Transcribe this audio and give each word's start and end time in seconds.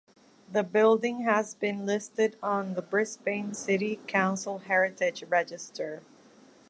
The 0.51 0.63
building 0.63 1.25
has 1.25 1.53
been 1.53 1.85
listed 1.85 2.35
on 2.41 2.73
the 2.73 2.81
Brisbane 2.81 3.53
City 3.53 3.99
Council 4.07 4.57
Heritage 4.57 5.21
Register. 5.29 6.01